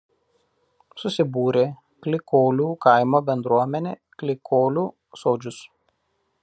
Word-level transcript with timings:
Susibūrė 1.01 1.65
Klykolių 2.07 2.71
kaimo 2.87 3.23
bendruomenė 3.29 3.93
„Klykolių 4.23 4.89
sodžius“. 5.25 5.63